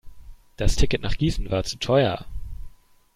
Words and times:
Das 0.57 0.77
Ticket 0.77 1.03
nach 1.03 1.15
Gießen 1.19 1.51
war 1.51 1.63
zu 1.63 1.77
teuer 1.77 2.25